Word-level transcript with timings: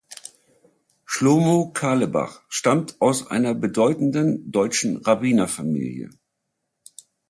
Shlomo 1.05 1.71
Carlebach 1.73 2.41
stammt 2.49 2.99
aus 3.01 3.27
einer 3.27 3.53
bedeutenden 3.53 4.49
deutschen 4.51 4.97
Rabbinerfamilie. 4.97 6.09